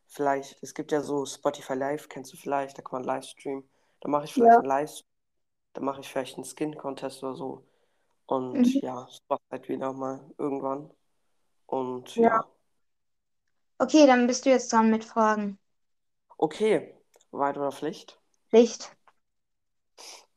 Vielleicht, 0.07 0.63
es 0.63 0.75
gibt 0.75 0.91
ja 0.91 1.03
so 1.03 1.27
Spotify 1.27 1.75
Live, 1.75 2.09
kennst 2.09 2.33
du 2.33 2.39
vielleicht, 2.39 2.79
da 2.79 2.83
kann 2.83 3.01
man 3.01 3.05
Livestreamen. 3.05 3.69
Da 4.01 4.09
mache 4.09 4.25
ich 4.25 4.33
vielleicht 4.33 4.53
Ja. 4.53 4.59
einen 4.59 4.69
Livestream, 4.69 5.09
da 5.75 5.81
mache 5.83 6.01
ich 6.01 6.09
vielleicht 6.09 6.37
einen 6.37 6.45
Skin-Contest 6.45 7.23
oder 7.23 7.35
so. 7.35 7.67
Und 8.31 8.59
Mhm. 8.59 8.81
ja, 8.81 9.09
sowas 9.11 9.41
halt 9.51 9.69
wieder 9.69 9.93
mal 9.93 10.21
irgendwann. 10.39 10.91
Und 11.67 12.15
Ja. 12.17 12.29
ja. 12.29 12.45
Okay, 13.79 14.07
dann 14.07 14.27
bist 14.27 14.47
du 14.47 14.51
jetzt 14.51 14.73
dran 14.73 14.91
mit 14.91 15.05
Fragen. 15.05 15.59
Okay, 16.39 16.95
Wahrheit 17.33 17.57
oder 17.57 17.73
Pflicht? 17.73 18.21
Licht. 18.53 18.95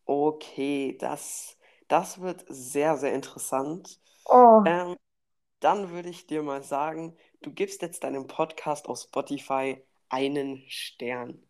Okay, 0.06 0.98
das, 1.00 1.58
das 1.88 2.20
wird 2.20 2.46
sehr, 2.48 2.98
sehr 2.98 3.14
interessant. 3.14 4.00
Oh. 4.26 4.64
Ähm, 4.66 4.98
dann 5.60 5.92
würde 5.92 6.10
ich 6.10 6.28
dir 6.28 6.44
mal 6.44 6.64
sagen, 6.64 7.16
du 7.42 7.52
gibst 7.52 7.82
jetzt 7.82 8.04
deinem 8.04 8.28
Podcast 8.28 8.88
auf 8.88 9.00
Spotify 9.00 9.82
einen 10.10 10.64
Stern. 10.68 11.42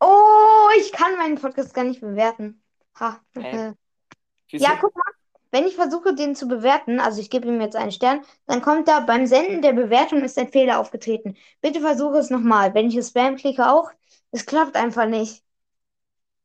Oh, 0.00 0.68
ich 0.78 0.92
kann 0.92 1.16
meinen 1.16 1.40
Podcast 1.40 1.74
gar 1.74 1.84
nicht 1.84 2.00
bewerten. 2.00 2.62
Ha. 2.98 3.20
Hä? 3.34 3.72
Ja, 4.52 4.76
guck 4.80 4.94
mal, 4.94 5.09
wenn 5.50 5.66
ich 5.66 5.74
versuche, 5.76 6.14
den 6.14 6.34
zu 6.36 6.46
bewerten, 6.48 7.00
also 7.00 7.20
ich 7.20 7.30
gebe 7.30 7.48
ihm 7.48 7.60
jetzt 7.60 7.76
einen 7.76 7.92
Stern, 7.92 8.22
dann 8.46 8.62
kommt 8.62 8.88
da, 8.88 9.00
beim 9.00 9.26
Senden 9.26 9.62
der 9.62 9.72
Bewertung 9.72 10.22
ist 10.22 10.38
ein 10.38 10.48
Fehler 10.48 10.78
aufgetreten. 10.78 11.36
Bitte 11.60 11.80
versuche 11.80 12.18
es 12.18 12.30
nochmal. 12.30 12.74
Wenn 12.74 12.88
ich 12.88 12.96
es 12.96 13.08
Spam 13.08 13.36
klicke 13.36 13.70
auch, 13.70 13.90
es 14.30 14.46
klappt 14.46 14.76
einfach 14.76 15.06
nicht. 15.06 15.44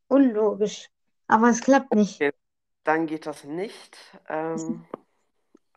Unlogisch. 0.08 0.90
Aber 1.28 1.50
es 1.50 1.62
klappt 1.62 1.94
nicht. 1.94 2.16
Okay, 2.16 2.32
dann 2.84 3.08
geht 3.08 3.26
das 3.26 3.44
nicht. 3.44 3.98
Ähm, 4.28 4.86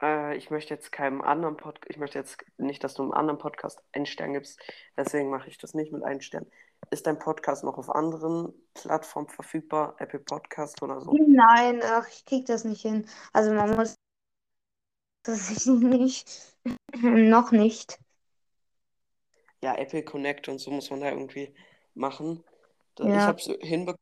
äh, 0.02 0.36
ich 0.36 0.50
möchte 0.50 0.74
jetzt 0.74 0.92
keinem 0.92 1.20
anderen 1.22 1.56
Podcast, 1.56 1.86
ich 1.90 1.96
möchte 1.98 2.18
jetzt 2.18 2.38
nicht, 2.58 2.82
dass 2.84 2.94
du 2.94 3.02
einem 3.02 3.12
anderen 3.12 3.38
Podcast 3.38 3.80
einen 3.92 4.06
Stern 4.06 4.32
gibst. 4.32 4.60
Deswegen 4.96 5.30
mache 5.30 5.48
ich 5.48 5.58
das 5.58 5.74
nicht 5.74 5.92
mit 5.92 6.02
einem 6.02 6.20
Stern. 6.20 6.46
Ist 6.90 7.06
dein 7.06 7.18
Podcast 7.18 7.64
noch 7.64 7.76
auf 7.78 7.90
anderen 7.90 8.52
Plattformen 8.74 9.28
verfügbar? 9.28 9.96
Apple 9.98 10.20
Podcast 10.20 10.80
oder 10.82 11.00
so? 11.00 11.12
Nein, 11.26 11.80
ach, 11.84 12.06
ich 12.08 12.24
krieg 12.24 12.46
das 12.46 12.64
nicht 12.64 12.82
hin. 12.82 13.06
Also 13.32 13.52
man 13.52 13.74
muss 13.74 13.94
das 15.24 15.50
ich 15.50 15.66
nicht. 15.66 16.54
Noch 16.96 17.50
nicht. 17.50 17.98
Ja, 19.62 19.74
Apple 19.76 20.04
Connect 20.04 20.48
und 20.48 20.58
so 20.58 20.70
muss 20.70 20.90
man 20.90 21.00
da 21.00 21.08
irgendwie 21.10 21.52
machen. 21.94 22.44
Da- 22.94 23.04
Ich 23.04 23.10
Ja. 23.10 23.26
habe 23.26 23.38
es 23.38 23.46
hinbekommen. 23.60 23.98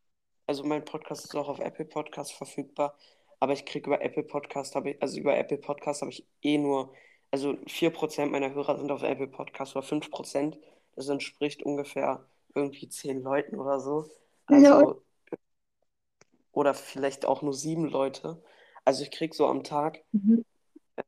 Also 0.46 0.62
mein 0.64 0.84
Podcast 0.84 1.24
ist 1.24 1.34
auch 1.34 1.48
auf 1.48 1.58
Apple 1.58 1.86
Podcast 1.86 2.32
verfügbar. 2.32 2.96
Aber 3.40 3.52
ich 3.52 3.64
kriege 3.66 3.86
über 3.86 4.00
Apple 4.02 4.22
Podcast, 4.22 4.74
habe 4.74 4.90
ich, 4.90 5.02
also 5.02 5.18
über 5.18 5.36
Apple 5.36 5.58
Podcast 5.58 6.00
habe 6.02 6.10
ich 6.10 6.26
eh 6.42 6.58
nur, 6.58 6.92
also 7.30 7.56
4% 7.66 8.30
meiner 8.30 8.54
Hörer 8.54 8.78
sind 8.78 8.90
auf 8.90 9.02
Apple 9.02 9.28
Podcast 9.28 9.76
oder 9.76 9.86
5%. 9.86 10.58
Das 10.94 11.08
entspricht 11.08 11.62
ungefähr 11.62 12.26
irgendwie 12.54 12.88
10 12.88 13.20
Leuten 13.22 13.56
oder 13.56 13.80
so. 13.80 14.06
Also, 14.46 15.02
oder 16.52 16.72
vielleicht 16.72 17.26
auch 17.26 17.42
nur 17.42 17.52
7 17.52 17.86
Leute. 17.86 18.42
Also 18.84 19.02
ich 19.02 19.10
kriege 19.10 19.34
so 19.34 19.46
am 19.46 19.62
Tag 19.64 20.02
Mhm. 20.12 20.44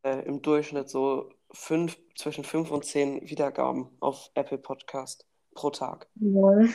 äh, 0.02 0.26
im 0.26 0.42
Durchschnitt 0.42 0.90
so 0.90 1.30
fünf, 1.50 1.98
zwischen 2.14 2.44
5 2.44 2.70
und 2.70 2.84
10 2.84 3.22
Wiedergaben 3.30 3.88
auf 4.00 4.30
Apple 4.34 4.58
Podcast 4.58 5.26
pro 5.54 5.70
Tag. 5.70 6.08
Jawohl. 6.16 6.68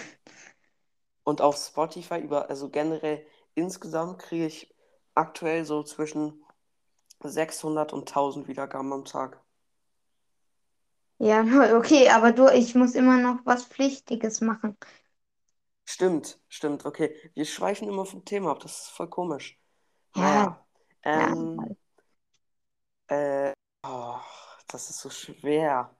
Und 1.23 1.41
auf 1.41 1.55
Spotify 1.57 2.19
über, 2.19 2.49
also 2.49 2.69
generell 2.69 3.23
insgesamt 3.53 4.19
kriege 4.19 4.47
ich 4.47 4.72
aktuell 5.15 5.65
so 5.65 5.83
zwischen 5.83 6.43
600 7.23 7.93
und 7.93 8.09
1000 8.09 8.47
Wiedergaben 8.47 8.93
am 8.93 9.05
Tag. 9.05 9.41
Ja, 11.19 11.41
okay, 11.77 12.09
aber 12.09 12.31
du, 12.33 12.47
ich 12.49 12.75
muss 12.75 12.93
immer 12.95 13.17
noch 13.17 13.39
was 13.45 13.65
Pflichtiges 13.65 14.41
machen. 14.41 14.77
Stimmt, 15.85 16.39
stimmt, 16.49 16.85
okay. 16.85 17.15
Wir 17.35 17.45
schweifen 17.45 17.87
immer 17.87 18.05
vom 18.05 18.25
Thema 18.25 18.51
ab, 18.51 18.59
das 18.61 18.83
ist 18.83 18.89
voll 18.89 19.09
komisch. 19.09 19.59
Ja, 20.15 20.45
Naja, 20.45 20.65
ja. 21.13 21.33
ähm, 21.33 21.77
äh, 23.07 23.53
oh, 23.83 24.19
das 24.67 24.89
ist 24.89 24.99
so 25.01 25.09
schwer. 25.09 25.95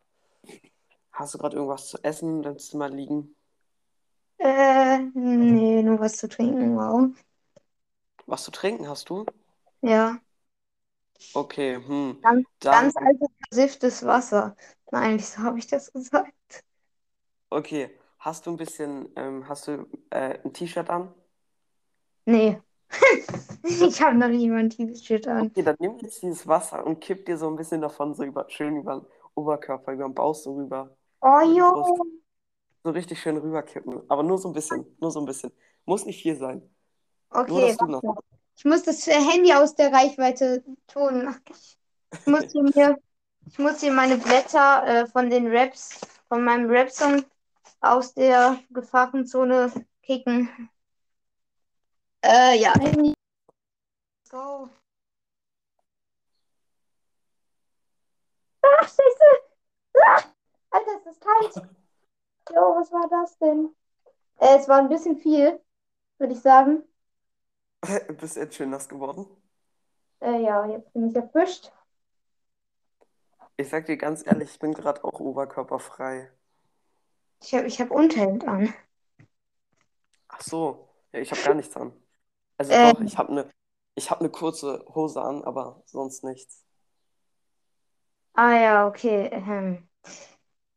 Hast 1.14 1.34
du 1.34 1.38
gerade 1.38 1.56
irgendwas 1.56 1.88
zu 1.88 2.04
essen 2.04 2.28
in 2.38 2.42
deinem 2.42 2.60
Zimmer 2.60 2.90
liegen? 2.90 3.38
Äh, 4.38 5.00
nee, 5.16 5.82
nur 5.84 6.00
was 6.00 6.18
zu 6.18 6.28
trinken, 6.30 6.76
wow. 6.76 7.10
Was 8.26 8.44
zu 8.44 8.52
trinken 8.52 8.90
hast 8.90 9.10
du? 9.10 9.26
Ja, 9.82 10.22
Okay, 11.36 11.76
hm. 11.78 12.18
ganz, 12.22 12.46
Dann, 12.60 12.92
ganz 12.92 12.96
altes, 12.98 13.28
versifftes 13.50 14.04
Wasser. 14.06 14.56
Nein, 14.92 15.18
wieso 15.20 15.40
habe 15.44 15.60
ich 15.60 15.68
das 15.68 15.92
gesagt? 15.94 16.34
okay. 17.50 17.90
Hast 18.20 18.46
du 18.46 18.52
ein 18.52 18.58
bisschen, 18.58 19.10
ähm, 19.18 19.48
hast 19.50 19.68
du 19.68 19.86
äh, 20.10 20.40
ein 20.46 20.54
T-Shirt 20.54 20.90
an? 20.90 21.14
Nee. 22.26 22.62
Ich 23.64 24.02
habe 24.02 24.18
noch 24.18 24.28
nie 24.30 24.50
mal 24.50 24.60
ein 24.60 24.70
T-Shirt 24.70 25.28
an. 25.28 25.56
Okay, 25.56 25.64
dann 25.64 25.76
nimm 25.80 25.98
jetzt 26.00 26.22
dieses 26.24 26.48
Wasser 26.48 26.86
und 26.86 27.00
kipp 27.00 27.26
dir 27.26 27.38
so 27.38 27.48
ein 27.48 27.56
bisschen 27.56 27.82
davon 27.82 28.14
so 28.16 28.24
über, 28.24 28.50
schön 28.50 28.78
über 28.78 29.00
den 29.02 29.06
Oberkörper, 29.36 29.94
über 29.94 30.06
den 30.08 30.14
Bauch 30.16 30.36
so 30.36 30.54
rüber. 30.56 30.96
Oh, 31.24 31.42
jo. 31.42 32.06
So 32.84 32.92
richtig 32.92 33.20
schön 33.22 33.38
rüberkippen. 33.38 34.02
Aber 34.10 34.24
nur 34.24 34.38
so 34.38 34.50
ein 34.50 34.54
bisschen, 34.54 34.86
nur 35.00 35.12
so 35.12 35.20
ein 35.20 35.26
bisschen. 35.26 35.52
Muss 35.86 36.06
nicht 36.06 36.22
viel 36.22 36.36
sein. 36.38 36.62
Nur, 37.34 37.42
Okay, 37.42 37.76
du 37.78 37.86
noch. 37.86 38.24
Ich 38.56 38.66
muss 38.66 38.84
das 38.84 39.06
Handy 39.08 39.54
aus 39.54 39.76
der 39.76 39.92
Reichweite 39.92 40.64
tun. 40.88 41.28
Ach, 41.28 41.40
Ich 42.12 42.28
muss 42.28 42.46
hier, 42.74 42.98
ich 43.48 43.60
muss 43.60 43.80
hier 43.82 43.92
meine 43.92 44.18
Blätter 44.18 44.86
äh, 44.86 45.08
von 45.08 45.30
den 45.30 45.48
Raps, 45.56 46.00
von 46.28 46.44
meinem 46.44 46.70
Rap-Song 46.70 47.26
aus 47.82 48.14
der 48.14 48.60
Gefahrenzone 48.70 49.72
kicken. 50.04 50.70
Äh, 52.24 52.60
ja, 52.60 52.74
Handy. 52.80 53.14
Let's 53.14 54.30
go. 54.30 54.70
Ach, 58.62 58.84
Scheiße. 58.84 59.44
Ah, 60.06 60.22
Alter, 60.72 60.98
ist 60.98 61.06
das 61.06 61.20
kalt. 61.20 61.68
Jo, 62.50 62.76
was 62.76 62.92
war 62.92 63.10
das 63.10 63.38
denn? 63.40 63.76
Äh, 64.40 64.58
es 64.58 64.68
war 64.68 64.80
ein 64.80 64.90
bisschen 64.90 65.18
viel, 65.18 65.60
würde 66.18 66.34
ich 66.34 66.40
sagen. 66.40 66.84
Bist 68.20 68.36
du 68.36 68.40
jetzt 68.42 68.56
schön 68.56 68.70
nass 68.72 68.90
geworden? 68.90 69.28
Äh, 70.22 70.42
ja, 70.44 70.66
jetzt 70.66 70.92
bin 70.94 71.08
ich 71.10 71.16
erwischt. 71.16 71.72
Ich 73.58 73.70
sag 73.70 73.88
dir 73.88 73.98
ganz 73.98 74.24
ehrlich, 74.28 74.52
ich 74.52 74.60
bin 74.60 74.76
gerade 74.76 75.04
auch 75.04 75.20
oberkörperfrei. 75.20 76.30
Ich 77.44 77.54
habe 77.54 77.68
ich 77.68 77.80
hab 77.80 77.92
Unterhemd 77.92 78.48
an. 78.48 78.74
Ach 80.28 80.42
so, 80.42 80.90
ja, 81.14 81.20
ich 81.20 81.32
habe 81.32 81.42
gar 81.42 81.54
nichts 81.54 81.76
an. 81.78 81.94
Also 82.58 82.74
Äh. 82.74 82.94
doch, 82.94 83.02
ich 83.06 83.18
habe 83.18 83.32
eine, 83.32 83.50
ich 83.96 84.12
habe 84.12 84.22
eine 84.22 84.30
kurze 84.32 84.86
Hose 84.96 85.22
an, 85.22 85.44
aber 85.44 85.84
sonst 85.88 86.24
nichts. 86.24 86.66
Ah 88.36 88.54
ja, 88.56 88.88
okay. 88.88 89.30
Ähm. 89.32 89.88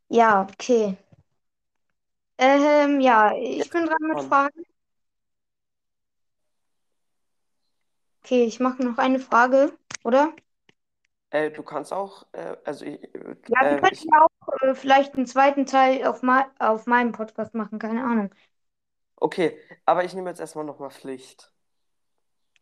Ja, 0.09 0.43
okay. 0.43 0.97
Ähm, 2.39 3.01
ja, 3.01 3.35
ich 3.37 3.71
bin 3.71 3.87
dran 3.87 3.99
mit. 4.01 4.21
Fragen. 4.23 4.66
Okay, 8.27 8.45
ich 8.45 8.61
mache 8.61 8.83
noch 8.85 8.99
eine 8.99 9.19
Frage, 9.21 9.73
oder? 10.05 10.35
Äh, 11.31 11.51
du 11.51 11.63
kannst 11.63 11.93
auch, 11.93 12.27
äh, 12.33 12.57
also 12.65 12.85
ich, 12.85 13.01
Ja, 13.49 13.69
wir 13.69 13.77
äh, 13.77 13.79
könnten 13.79 13.93
ich, 13.93 14.07
auch 14.21 14.49
äh, 14.63 14.75
vielleicht 14.75 15.15
einen 15.17 15.27
zweiten 15.27 15.67
Teil 15.67 16.05
auf, 16.07 16.21
auf 16.59 16.87
meinem 16.87 17.13
Podcast 17.13 17.55
machen, 17.55 17.79
keine 17.79 18.05
Ahnung. 18.05 18.31
okay, 19.17 19.59
aber 19.85 20.05
ich 20.05 20.15
nehme 20.15 20.31
jetzt 20.31 20.41
erstmal 20.41 20.65
nochmal 20.65 20.91
Pflicht. 20.91 21.53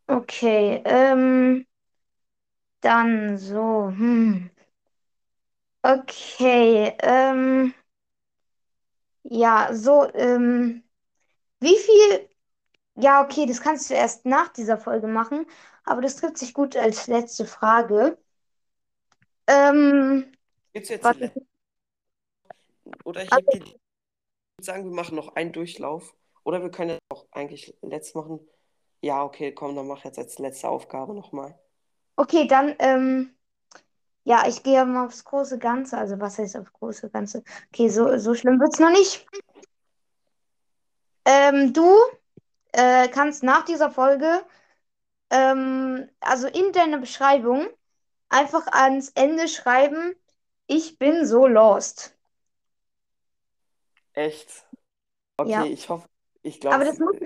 Okay, 0.08 0.80
ähm, 0.86 1.66
dann 2.82 3.36
so. 3.36 3.88
Hm. 3.90 4.50
Okay, 5.84 6.96
ähm, 7.02 7.72
ja, 9.22 9.68
so, 9.74 10.06
ähm, 10.14 10.82
wie 11.60 11.76
viel, 11.78 12.28
ja, 12.96 13.22
okay, 13.24 13.46
das 13.46 13.60
kannst 13.60 13.90
du 13.90 13.94
erst 13.94 14.24
nach 14.24 14.48
dieser 14.48 14.78
Folge 14.78 15.06
machen, 15.06 15.46
aber 15.84 16.00
das 16.00 16.16
trifft 16.16 16.38
sich 16.38 16.54
gut 16.54 16.76
als 16.76 17.06
letzte 17.06 17.44
Frage. 17.46 18.18
Ähm, 19.46 20.32
Willst 20.72 20.90
du 20.90 20.94
jetzt 20.94 21.04
warte? 21.04 21.32
Oder 23.04 23.22
ich 23.24 23.32
also, 23.32 23.46
ich 23.52 23.60
würde 23.60 23.78
sagen, 24.60 24.84
wir 24.84 24.94
machen 24.94 25.16
noch 25.16 25.36
einen 25.36 25.52
Durchlauf. 25.52 26.14
Oder 26.44 26.62
wir 26.62 26.70
können 26.70 26.90
jetzt 26.90 27.02
auch 27.08 27.26
eigentlich 27.32 27.76
letzt 27.82 28.14
machen. 28.14 28.40
Ja, 29.02 29.24
okay, 29.24 29.52
komm, 29.52 29.76
dann 29.76 29.86
mach 29.86 30.04
jetzt 30.04 30.18
als 30.18 30.38
letzte 30.38 30.68
Aufgabe 30.68 31.14
nochmal. 31.14 31.58
okay, 32.16 32.46
dann, 32.46 32.74
ähm, 32.78 33.34
ja, 34.24 34.46
ich 34.48 34.62
gehe 34.62 34.84
mal 34.86 35.06
aufs 35.06 35.24
große 35.24 35.58
Ganze, 35.58 35.98
also 35.98 36.18
was 36.20 36.38
heißt 36.38 36.56
aufs 36.56 36.72
große 36.72 37.10
Ganze? 37.10 37.42
Okay, 37.72 37.88
so, 37.88 38.18
so 38.18 38.34
schlimm 38.34 38.60
wird's 38.60 38.78
noch 38.78 38.90
nicht. 38.90 39.26
Ähm, 41.26 41.72
du, 41.72 41.94
äh, 42.74 43.08
kannst 43.08 43.42
nach 43.42 43.64
dieser 43.64 43.90
Folge, 43.90 44.44
ähm, 45.30 46.08
also 46.20 46.48
in 46.48 46.72
deiner 46.72 46.98
Beschreibung, 46.98 47.68
einfach 48.30 48.66
ans 48.68 49.10
Ende 49.14 49.48
schreiben, 49.48 50.14
ich 50.68 50.98
bin 50.98 51.26
so 51.26 51.46
lost. 51.46 52.16
Echt? 54.14 54.66
Okay, 55.38 55.50
Ja. 55.50 55.64
ich 55.72 55.88
hoffe, 55.88 56.08
ich 56.42 56.60
glaube, 56.60 56.76
Aber 56.76 56.84
das 56.84 56.98
muss, 56.98 57.16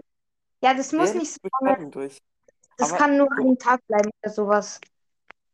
ja, 0.63 0.75
das 0.75 0.93
muss 0.93 1.15
nicht 1.15 1.33
so 1.33 1.49
lange, 1.65 1.91
durch. 1.91 2.19
das 2.79 2.89
Aber 2.89 2.99
kann 2.99 3.17
nur 3.19 3.29
so, 3.37 3.43
einen 3.43 3.59
Tag 3.59 3.87
bleiben 3.87 4.11
oder 4.23 4.33
sowas. 4.33 4.81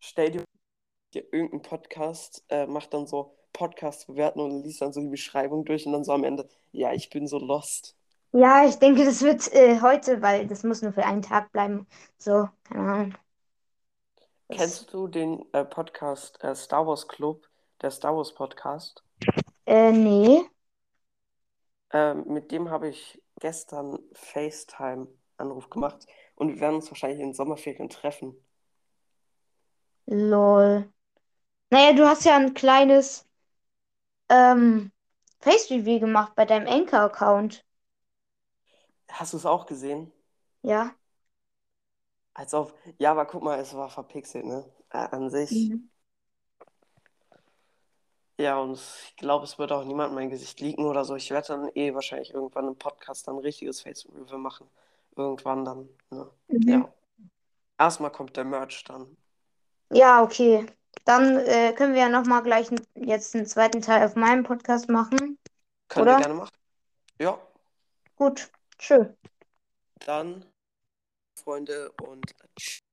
stell 0.01 0.31
dir, 0.31 0.45
dir 1.15 1.25
irgendein 1.33 1.63
Podcast, 1.63 2.45
äh, 2.51 2.67
macht 2.67 2.95
dann 2.95 3.07
so 3.07 3.37
Podcast 3.53 4.07
bewerten 4.09 4.41
und 4.41 4.63
liest 4.65 4.83
dann 4.83 4.93
so 4.93 5.01
die 5.03 5.09
Beschreibung 5.11 5.65
durch 5.67 5.87
und 5.87 5.93
dann 5.95 6.05
so 6.05 6.13
am 6.13 6.25
Ende, 6.25 6.49
ja, 6.73 6.93
ich 6.95 7.11
bin 7.11 7.29
so 7.29 7.39
lost. 7.39 7.97
Ja, 8.37 8.67
ich 8.67 8.79
denke, 8.81 9.05
das 9.05 9.23
wird 9.23 9.53
äh, 9.53 9.81
heute, 9.81 10.21
weil 10.21 10.47
das 10.49 10.65
muss 10.65 10.83
nur 10.83 10.93
für 10.93 11.05
einen 11.07 11.23
Tag 11.23 11.53
bleiben. 11.53 11.87
So, 12.19 12.49
keine 12.65 12.81
Ahnung. 12.93 13.15
Das, 14.49 14.59
Kennst 14.59 14.93
du 14.95 15.07
den 15.09 15.45
äh, 15.53 15.67
Podcast 15.67 16.43
äh, 16.43 16.55
Star 16.55 16.87
Wars 16.87 17.07
Club, 17.09 17.47
der 17.83 17.91
Star 17.91 18.17
Wars 18.17 18.35
Podcast? 18.35 19.05
äh, 19.67 19.93
nee. 19.93 20.43
Ähm, 21.93 22.25
mit 22.27 22.51
dem 22.53 22.71
habe 22.71 22.89
ich 22.89 23.23
gestern 23.41 23.99
FaceTime-Anruf 24.13 25.71
gemacht 25.71 26.07
und 26.35 26.49
wir 26.49 26.61
werden 26.61 26.77
uns 26.77 26.91
wahrscheinlich 26.91 27.21
in 27.21 27.29
den 27.29 27.35
Sommerferien 27.35 27.89
treffen. 27.89 28.37
Lol. 30.07 30.91
Naja, 31.71 31.93
du 31.95 32.07
hast 32.09 32.25
ja 32.25 32.37
ein 32.37 32.55
kleines 32.55 33.27
ähm, 34.29 34.93
Face-Reveal 35.41 36.01
gemacht 36.01 36.35
bei 36.37 36.45
deinem 36.47 36.69
Anchor-Account. 36.69 37.64
Hast 39.15 39.33
du 39.33 39.37
es 39.37 39.47
auch 39.47 39.67
gesehen? 39.67 40.13
Ja. 40.63 40.95
Als 42.35 42.53
auf, 42.53 42.75
ja, 42.99 43.13
aber 43.13 43.27
guck 43.27 43.45
mal, 43.45 43.61
es 43.61 43.75
war 43.75 43.89
verpixelt, 43.89 44.45
ne? 44.45 44.65
An 44.91 45.31
sich. 45.31 45.71
Mhm. 45.71 45.89
Ja, 48.39 48.59
und 48.59 48.73
ich 48.75 49.17
glaube, 49.17 49.45
es 49.45 49.57
wird 49.61 49.71
auch 49.71 49.85
niemand 49.85 50.13
mein 50.15 50.31
Gesicht 50.31 50.59
leaken 50.61 50.85
oder 50.87 51.05
so. 51.05 51.15
Ich 51.15 51.31
werde 51.31 51.47
dann 51.47 51.71
eh 51.75 51.95
wahrscheinlich 51.95 52.35
irgendwann 52.35 52.67
im 52.67 52.77
Podcast 52.77 53.29
dann 53.29 53.37
ein 53.37 53.43
richtiges 53.43 53.83
Face-Reveal 53.83 54.39
machen. 54.39 54.69
Irgendwann 55.17 55.65
dann, 55.65 55.89
ne? 56.11 56.29
Mhm. 56.49 56.69
Ja. 56.69 56.95
Erstmal 57.79 58.11
kommt 58.11 58.37
der 58.37 58.45
Merch 58.45 58.83
dann. 58.83 59.17
Ja, 59.93 60.25
okay. 60.25 60.67
Dann 61.05 61.39
äh, 61.39 61.73
können 61.73 61.95
wir 61.95 62.01
ja 62.01 62.09
nochmal 62.09 62.43
gleich 62.43 62.69
jetzt 62.97 63.37
einen 63.37 63.47
zweiten 63.47 63.81
Teil 63.81 64.05
auf 64.05 64.17
meinem 64.17 64.43
Podcast 64.43 64.89
machen, 64.89 65.39
Können 65.89 66.07
wir 66.07 66.15
oder? 66.15 66.21
gerne 66.21 66.35
machen. 66.35 66.57
Ja, 67.21 67.39
Gut. 68.17 68.51
Tschö. 68.79 69.15
dann, 70.07 70.45
Freunde, 71.39 71.93
und 72.03 72.35
tschüss. 72.57 72.84